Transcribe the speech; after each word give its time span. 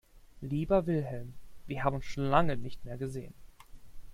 Lieber 0.41 0.87
Wilhelm, 0.87 1.35
wir 1.67 1.83
haben 1.83 1.97
uns 1.97 2.05
schon 2.05 2.23
so 2.23 2.29
lange 2.31 2.57
nicht 2.57 2.83
mehr 2.85 2.97
gesehen. 2.97 3.35